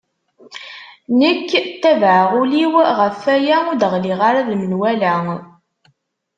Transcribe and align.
Nekk 1.19 1.49
tabaɛeɣ 1.81 2.29
ul-iw 2.41 2.73
ɣef 2.99 3.19
waya 3.25 3.57
ur 3.69 3.75
d-ɣliɣ 3.81 4.19
ara 4.29 4.47
d 4.47 4.49
menwala. 4.59 5.13